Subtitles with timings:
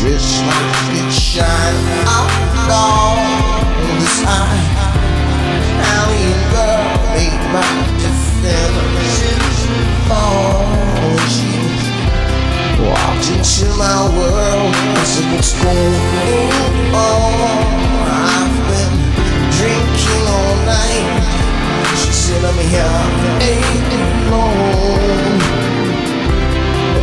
[0.00, 1.76] Just like it shine
[2.08, 2.32] out
[2.72, 3.18] on
[4.00, 4.80] the side
[5.92, 7.68] Alley and girl made my
[8.00, 9.60] defense
[10.08, 10.64] fall.
[11.28, 11.52] She
[12.80, 14.72] walked into my world
[15.04, 15.92] as it was going
[16.96, 17.36] on?
[18.08, 18.96] I've been
[19.52, 21.12] drinking all night.
[22.00, 23.04] She said I'm here
[23.44, 25.40] eight and alone.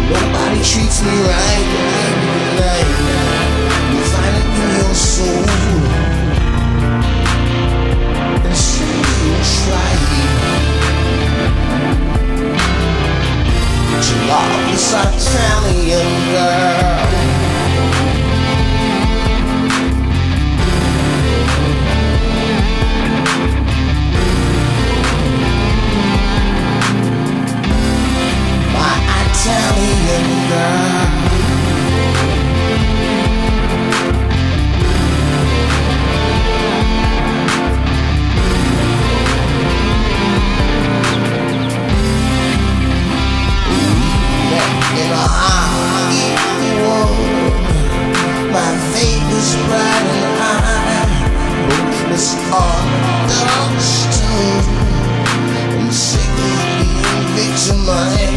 [0.10, 2.17] Nobody treats me right.
[14.30, 16.87] I'll Italian girl.
[53.30, 54.64] I'm still,
[55.80, 58.37] I'm sick of being victimized.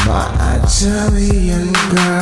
[0.05, 2.18] My Italian girl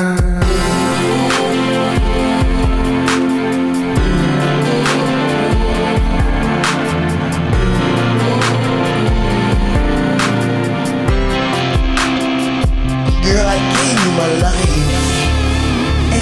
[14.42, 14.90] life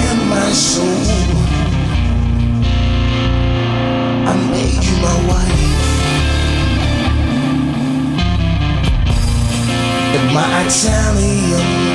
[0.00, 0.86] and my soul.
[4.30, 5.66] I made you my wife.
[10.16, 11.85] And my Italian